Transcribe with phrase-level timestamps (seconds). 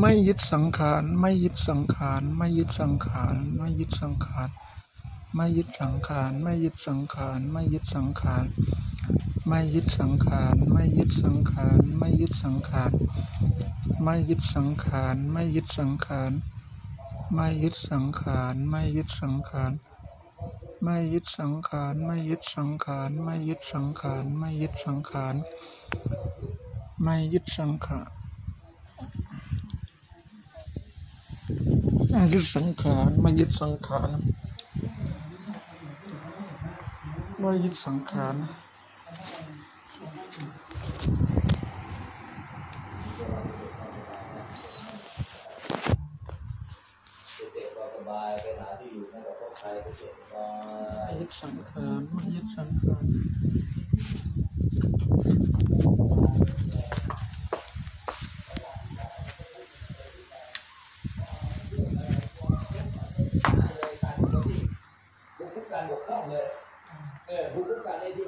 [0.00, 4.48] ไม่ยึดสังขาร ไม่ยึดสังขาร ไม่ยึดสังขาร ไม่ยึดสังขาร
[5.34, 8.46] ไม่ยึดสังขาร ไม่ยึดสังขาร ไม่ยึดสังขาร
[9.48, 13.08] ไม่ยึดสังขาร ไม่ยึดสังขาร ไม่ยึดสังขาร
[14.02, 16.32] ไม่ยึดสังขาร ไม่ยึดสังขาร
[17.34, 19.72] ไม่ยึดสังขาร ไม่ยึดสังขาร
[20.84, 25.34] ไม่ยึดสังขาร ไม่ยึดสังขาร ไม่ยึดสังขาร ไม่ยึดสังขาร
[27.02, 28.10] ไม่ยึดสังขาร
[32.10, 34.18] ไม่ ยึดสังขารไม่ยึดสังขาร
[37.38, 38.34] ไม่ยึดสังขาร
[47.52, 48.46] เจ็บก็สบายไป
[64.02, 64.58] การปกติ
[65.38, 66.46] บุกรุกการบกพร่องเลย
[67.28, 68.23] เออบุกรุกการในที่